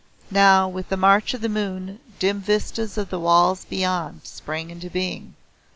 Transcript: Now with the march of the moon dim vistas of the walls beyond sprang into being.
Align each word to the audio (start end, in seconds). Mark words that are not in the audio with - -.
Now 0.31 0.67
with 0.67 0.89
the 0.89 0.97
march 0.97 1.35
of 1.35 1.41
the 1.41 1.47
moon 1.47 1.99
dim 2.17 2.41
vistas 2.41 2.97
of 2.97 3.11
the 3.11 3.19
walls 3.19 3.65
beyond 3.65 4.21
sprang 4.25 4.71
into 4.71 4.89
being. 4.89 5.35